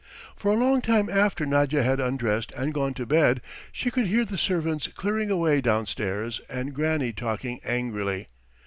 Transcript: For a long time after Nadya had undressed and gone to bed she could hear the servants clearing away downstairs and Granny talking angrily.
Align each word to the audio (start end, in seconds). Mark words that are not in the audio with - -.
For 0.35 0.49
a 0.51 0.55
long 0.57 0.81
time 0.81 1.11
after 1.11 1.45
Nadya 1.45 1.83
had 1.83 1.99
undressed 1.99 2.51
and 2.57 2.73
gone 2.73 2.95
to 2.95 3.05
bed 3.05 3.39
she 3.71 3.91
could 3.91 4.07
hear 4.07 4.25
the 4.25 4.35
servants 4.35 4.87
clearing 4.87 5.29
away 5.29 5.61
downstairs 5.61 6.41
and 6.49 6.73
Granny 6.73 7.13
talking 7.13 7.59
angrily. 7.63 8.27